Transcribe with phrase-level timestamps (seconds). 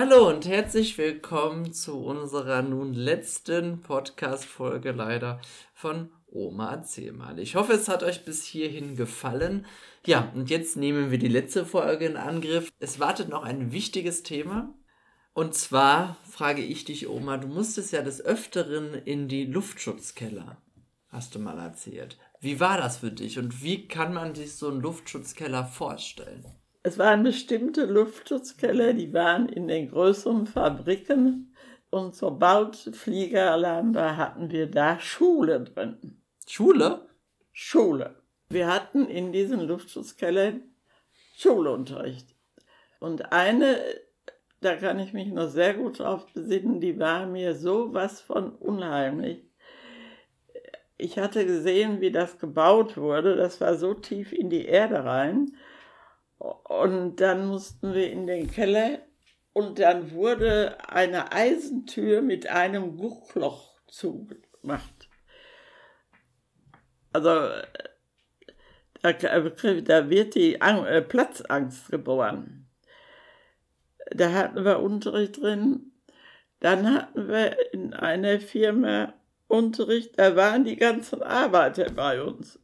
[0.00, 5.40] Hallo und herzlich willkommen zu unserer nun letzten Podcast-Folge leider
[5.74, 7.40] von Oma erzähl mal.
[7.40, 9.66] Ich hoffe, es hat euch bis hierhin gefallen.
[10.06, 12.70] Ja, und jetzt nehmen wir die letzte Folge in Angriff.
[12.78, 14.72] Es wartet noch ein wichtiges Thema.
[15.34, 20.62] Und zwar frage ich dich, Oma, du musstest ja des Öfteren in die Luftschutzkeller,
[21.08, 22.18] hast du mal erzählt.
[22.40, 26.44] Wie war das für dich und wie kann man sich so einen Luftschutzkeller vorstellen?
[26.82, 31.54] Es waren bestimmte Luftschutzkeller, die waren in den größeren Fabriken.
[31.90, 36.20] Und sobald Fliegeralarm war, hatten wir da Schule drin.
[36.46, 37.08] Schule?
[37.52, 38.14] Schule.
[38.50, 40.62] Wir hatten in diesen Luftschutzkellern
[41.36, 42.34] Schulunterricht.
[43.00, 43.78] Und eine
[44.60, 48.50] da kann ich mich noch sehr gut drauf besinnen, die war mir so was von
[48.56, 49.44] unheimlich.
[50.96, 55.52] Ich hatte gesehen, wie das gebaut wurde, das war so tief in die Erde rein.
[56.38, 59.00] Und dann mussten wir in den Keller
[59.52, 65.08] und dann wurde eine Eisentür mit einem Guckloch zugemacht.
[67.12, 67.30] Also
[69.02, 72.68] da, da wird die äh, Platzangst geboren
[74.14, 75.92] da hatten wir Unterricht drin.
[76.60, 79.14] Dann hatten wir in einer Firma
[79.46, 82.58] Unterricht, da waren die ganzen Arbeiter bei uns.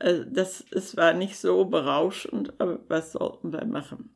[0.00, 4.14] Also das, es war nicht so berauschend, aber was sollten wir machen?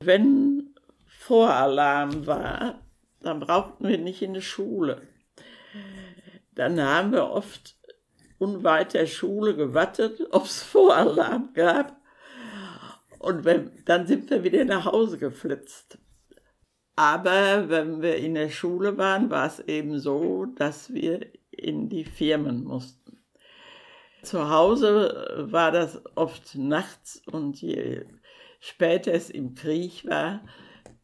[0.00, 0.74] Wenn
[1.06, 2.80] Voralarm war,
[3.20, 5.02] dann brauchten wir nicht in die Schule.
[6.54, 7.76] Dann haben wir oft
[8.38, 11.96] unweit der Schule gewartet, ob es Voralarm gab.
[13.18, 15.98] Und wenn, dann sind wir wieder nach Hause geflitzt.
[16.96, 22.04] Aber wenn wir in der Schule waren, war es eben so, dass wir in die
[22.04, 23.15] Firmen mussten.
[24.26, 28.06] Zu Hause war das oft nachts und je
[28.58, 30.40] später es im Krieg war,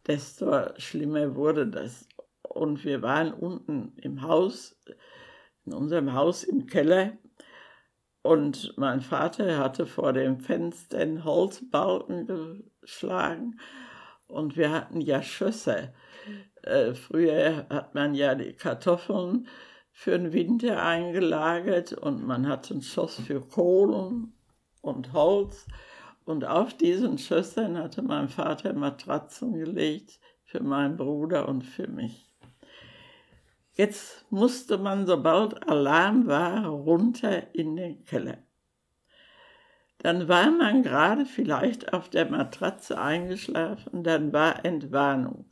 [0.08, 2.08] desto schlimmer wurde das.
[2.42, 4.76] Und wir waren unten im Haus,
[5.64, 7.12] in unserem Haus im Keller
[8.22, 13.60] und mein Vater hatte vor dem Fenster einen Holzbalken geschlagen
[14.26, 15.94] und wir hatten ja Schösser.
[16.62, 19.46] Äh, früher hat man ja die Kartoffeln
[19.92, 24.32] für den Winter eingelagert und man hatte einen Schoss für Kohlen
[24.80, 25.66] und Holz.
[26.24, 32.32] Und auf diesen Schössern hatte mein Vater Matratzen gelegt für meinen Bruder und für mich.
[33.74, 38.38] Jetzt musste man, sobald Alarm war, runter in den Keller.
[39.98, 45.46] Dann war man gerade vielleicht auf der Matratze eingeschlafen, dann war Entwarnung.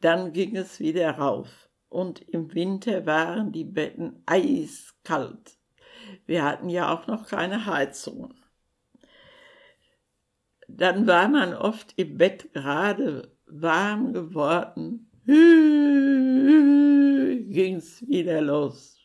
[0.00, 1.69] Dann ging es wieder rauf.
[1.90, 5.58] Und im Winter waren die Betten eiskalt.
[6.24, 8.34] Wir hatten ja auch noch keine Heizungen.
[10.68, 15.10] Dann war man oft im Bett gerade warm geworden
[17.50, 18.98] ging's wieder los.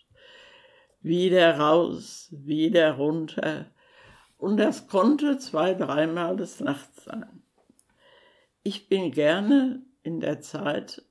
[1.01, 3.71] Wieder raus, wieder runter.
[4.37, 7.43] Und das konnte zwei, dreimal des Nachts sein.
[8.63, 11.03] Ich bin gerne in der Zeit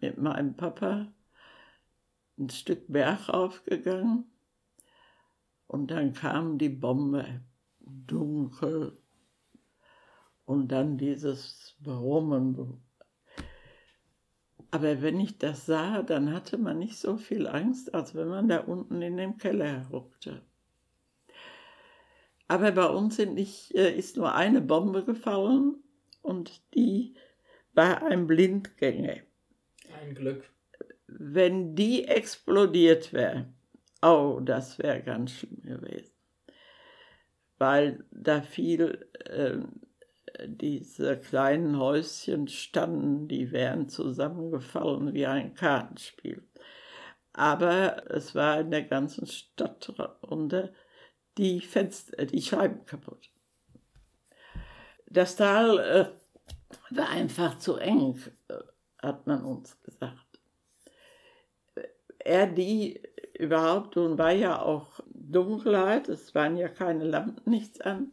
[0.00, 1.10] mit meinem Papa
[2.38, 4.24] ein Stück Berg aufgegangen
[5.66, 7.42] und dann kam die Bombe,
[7.80, 8.96] dunkel
[10.44, 12.80] und dann dieses Brummen,
[14.70, 18.48] aber wenn ich das sah, dann hatte man nicht so viel Angst, als wenn man
[18.48, 20.42] da unten in dem Keller ruckte.
[22.48, 25.76] Aber bei uns nicht, äh, ist nur eine Bombe gefallen
[26.22, 27.14] und die
[27.72, 29.16] war ein Blindgänger.
[30.00, 30.50] Ein Glück.
[31.08, 33.46] Wenn die explodiert wäre,
[34.02, 36.12] oh, das wäre ganz schlimm gewesen.
[37.58, 39.58] Weil da fiel äh,
[40.46, 46.46] diese kleinen Häuschen standen, die wären zusammengefallen wie ein Kartenspiel.
[47.32, 49.92] Aber es war in der ganzen Stadt
[50.22, 50.72] runter
[51.36, 53.30] die Fenster, die Scheiben kaputt.
[55.06, 58.54] Das Tal äh, war einfach zu eng, äh,
[59.00, 60.27] hat man uns gesagt.
[62.28, 63.00] Er, die
[63.38, 68.12] überhaupt, nun war ja auch Dunkelheit, es waren ja keine Lampen, nichts an.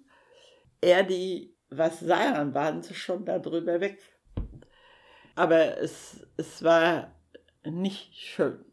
[0.79, 3.99] Er, die was sahen, waren sie schon darüber weg.
[5.35, 7.11] Aber es, es war
[7.65, 8.63] nicht schön.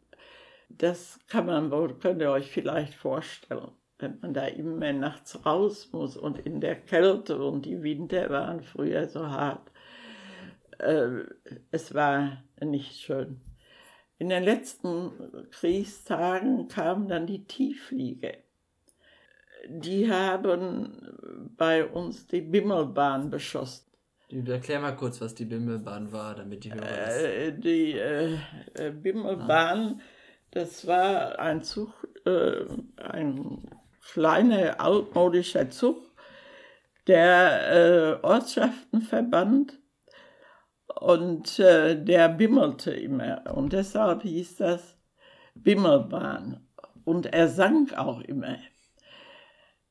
[0.69, 5.89] Das kann man wohl, könnt ihr euch vielleicht vorstellen, wenn man da immer nachts raus
[5.91, 9.69] muss und in der Kälte und die Winter waren früher so hart.
[10.79, 11.25] Äh,
[11.71, 13.41] es war nicht schön.
[14.19, 15.11] In den letzten
[15.51, 18.33] Kriegstagen kamen dann die Tiefflieger
[19.67, 23.85] die haben bei uns die Bimmelbahn beschossen.
[24.29, 27.21] Erklär mal kurz, was die Bimmelbahn war, damit die Hörer das...
[27.21, 28.37] Äh, die äh,
[28.91, 30.01] Bimmelbahn,
[30.51, 32.65] das war ein Zug, äh,
[32.97, 33.69] ein
[34.11, 36.11] kleiner altmodischer Zug,
[37.05, 39.77] der äh, Ortschaften verband
[41.03, 44.95] und äh, der bimmelte immer und deshalb hieß das
[45.53, 46.65] Bimmelbahn
[47.03, 48.55] und er sang auch immer.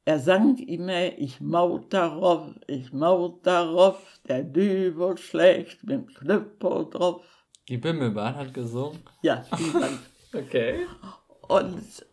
[0.07, 7.45] Er sang immer, ich maut darauf, ich maut darauf, der Dübel schlägt mit Knüppel drauf.
[7.69, 8.99] Die Bimmelbahn hat gesungen?
[9.21, 9.99] Ja, die sang.
[10.33, 10.87] okay.
[11.47, 12.07] Und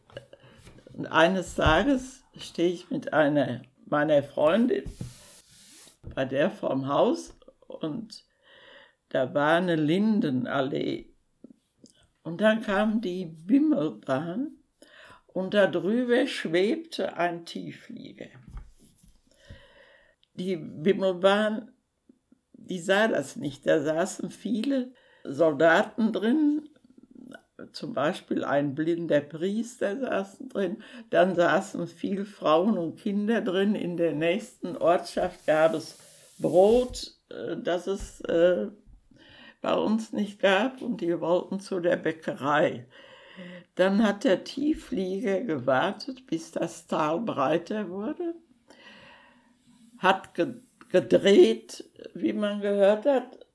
[1.10, 4.84] eines Tages stehe ich mit einer meiner Freundin
[6.14, 7.34] bei der vorm Haus
[7.68, 8.29] und
[9.10, 11.14] da war eine Lindenallee.
[12.24, 14.58] Und dann kam die Bimmelbahn
[15.28, 18.30] und darüber schwebte ein Tiefflieger.
[20.36, 21.72] Die Bimmelbahn,
[22.54, 23.66] die sah das nicht.
[23.66, 26.70] Da saßen viele Soldaten drin,
[27.74, 33.76] zum Beispiel ein blinder Priester saßen drin, dann saßen viele Frauen und Kinder drin.
[33.76, 35.98] In der nächsten Ortschaft gab es
[36.38, 38.68] Brot, äh, das es äh,
[39.62, 42.88] bei uns nicht gab, und die wollten zu der Bäckerei.
[43.76, 48.36] Dann hat der Tiefflieger gewartet, bis das Tal breiter wurde,
[49.98, 50.32] hat
[50.90, 53.46] gedreht, wie man gehört hat,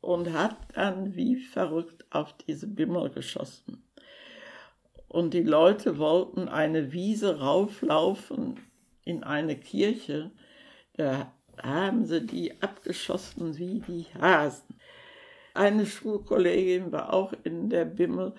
[0.00, 3.84] und hat dann wie verrückt auf diese Bimmel geschossen.
[5.08, 8.60] Und die Leute wollten eine Wiese rauflaufen
[9.04, 10.30] in eine Kirche.
[10.94, 14.79] Da haben sie die abgeschossen wie die Hasen.
[15.54, 18.34] Eine Schulkollegin war auch in der Bimmel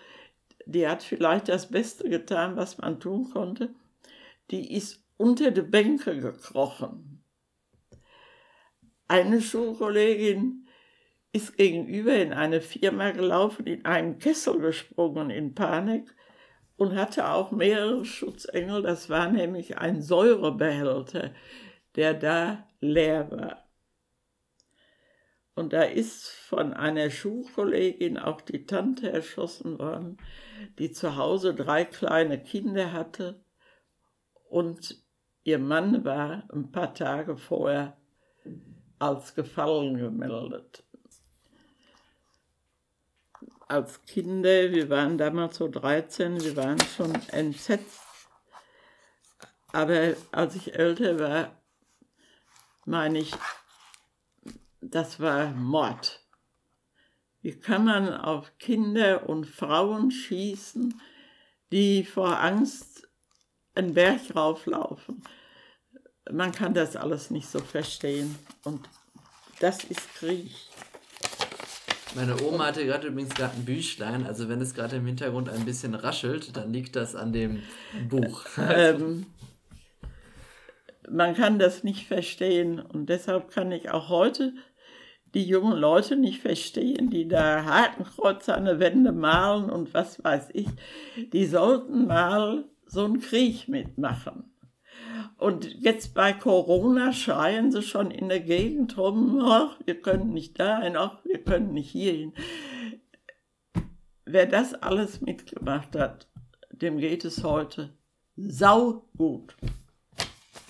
[0.66, 3.70] die hat vielleicht das Beste getan, was man tun konnte.
[4.50, 7.24] Die ist unter die Bänke gekrochen.
[9.08, 10.68] Eine Schulkollegin
[11.34, 16.14] ist gegenüber in eine Firma gelaufen, in einen Kessel gesprungen in Panik
[16.78, 18.82] und hatte auch mehrere Schutzengel.
[18.82, 21.34] Das war nämlich ein Säurebehälter,
[21.96, 23.61] der da leer war.
[25.54, 30.18] Und da ist von einer Schulkollegin auch die Tante erschossen worden,
[30.80, 33.44] die zu Hause drei kleine Kinder hatte
[34.50, 35.02] und
[35.44, 37.98] ihr Mann war ein paar Tage vorher
[39.00, 40.84] als gefallen gemeldet.
[43.68, 48.02] Als Kinder, wir waren damals so 13, wir waren schon entsetzt.
[49.72, 51.62] Aber als ich älter war,
[52.86, 53.34] meine ich,
[54.92, 56.20] das war Mord.
[57.42, 61.02] Wie kann man auf Kinder und Frauen schießen,
[61.72, 63.08] die vor Angst
[63.74, 65.24] einen Berg rauflaufen?
[66.32, 68.38] Man kann das alles nicht so verstehen.
[68.64, 68.88] Und
[69.60, 70.52] das ist Krieg.
[72.14, 75.64] Meine Oma hatte gerade übrigens gerade ein Büchlein, also wenn es gerade im Hintergrund ein
[75.64, 77.64] bisschen raschelt, dann liegt das an dem
[78.10, 78.46] Buch.
[78.58, 79.26] ähm,
[81.10, 84.54] man kann das nicht verstehen und deshalb kann ich auch heute
[85.34, 90.50] die jungen Leute nicht verstehen, die da Hakenkreuze an der Wände malen und was weiß
[90.54, 90.68] ich,
[91.32, 94.52] die sollten mal so einen Krieg mitmachen.
[95.38, 100.60] Und jetzt bei Corona schreien sie schon in der Gegend rum, ach, wir können nicht
[100.60, 102.34] dahin, ach, wir können nicht hierhin.
[104.26, 106.28] Wer das alles mitgemacht hat,
[106.72, 107.90] dem geht es heute
[108.36, 109.56] sau gut.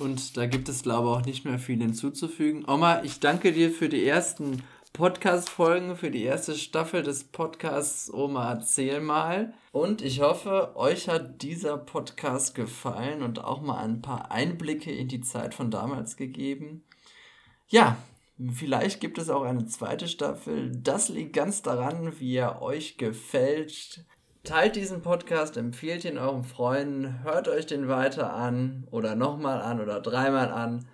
[0.02, 2.66] Und da gibt es, glaube ich, auch nicht mehr viel hinzuzufügen.
[2.68, 8.52] Oma, ich danke dir für die ersten Podcast-Folgen, für die erste Staffel des Podcasts Oma
[8.52, 9.54] erzähl mal.
[9.72, 15.08] Und ich hoffe, euch hat dieser Podcast gefallen und auch mal ein paar Einblicke in
[15.08, 16.84] die Zeit von damals gegeben.
[17.68, 17.96] Ja,
[18.52, 20.72] vielleicht gibt es auch eine zweite Staffel.
[20.76, 24.04] Das liegt ganz daran, wie er euch gefällt.
[24.44, 29.80] Teilt diesen Podcast, empfehlt ihn euren Freunden, hört euch den weiter an oder nochmal an
[29.80, 30.88] oder dreimal an.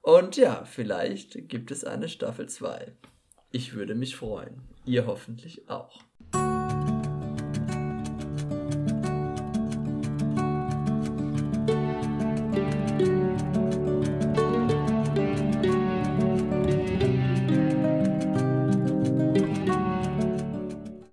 [0.00, 2.92] Und ja, vielleicht gibt es eine Staffel 2.
[3.50, 4.62] Ich würde mich freuen.
[4.86, 6.00] Ihr hoffentlich auch.